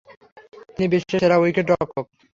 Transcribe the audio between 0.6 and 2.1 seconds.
তিনি বিশ্বের সেরা উইকেট-রক্ষক।